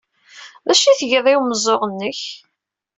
D 0.67 0.67
acu 0.73 0.85
ay 0.87 0.97
tgiḍ 0.99 1.25
i 1.31 1.35
umeẓẓuɣ-nnek? 1.39 2.21